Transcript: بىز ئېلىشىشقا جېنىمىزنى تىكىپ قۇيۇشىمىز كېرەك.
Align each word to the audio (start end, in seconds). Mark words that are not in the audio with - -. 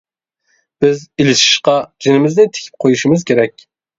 بىز 0.85 1.03
ئېلىشىشقا 1.23 1.75
جېنىمىزنى 2.05 2.47
تىكىپ 2.57 2.83
قۇيۇشىمىز 2.85 3.29
كېرەك. 3.31 3.67